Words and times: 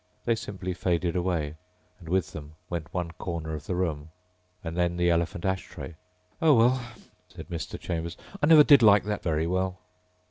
They 0.25 0.33
simply 0.33 0.73
faded 0.73 1.15
away 1.15 1.57
and 1.99 2.09
with 2.09 2.31
them 2.33 2.55
went 2.71 2.91
one 2.91 3.11
corner 3.19 3.53
of 3.53 3.67
the 3.67 3.75
room. 3.75 4.09
And 4.63 4.75
then 4.75 4.97
the 4.97 5.11
elephant 5.11 5.45
ash 5.45 5.65
tray. 5.67 5.93
"Oh, 6.41 6.55
well," 6.55 6.83
said 7.29 7.49
Mr. 7.49 7.79
Chambers, 7.79 8.17
"I 8.41 8.47
never 8.47 8.63
did 8.63 8.81
like 8.81 9.03
that 9.03 9.21
very 9.21 9.45
well." 9.45 9.77